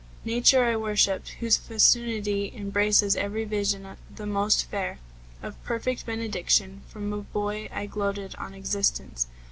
Nature 0.25 0.63
I 0.63 0.75
worshipped, 0.75 1.29
whose 1.41 1.57
fecundity 1.57 2.51
Embraces 2.55 3.15
every 3.15 3.45
vision 3.45 3.87
the 4.15 4.25
most 4.25 4.65
fair, 4.65 4.97
Of 5.43 5.63
perfect 5.63 6.07
benediction. 6.07 6.81
From 6.87 7.13
a 7.13 7.21
boy 7.21 7.69
I 7.71 7.85
gloated 7.85 8.33
on 8.39 8.55
existence. 8.55 9.27